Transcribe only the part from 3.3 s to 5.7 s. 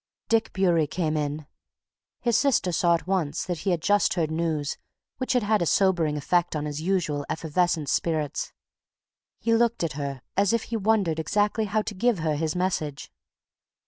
that he had just heard news which had had a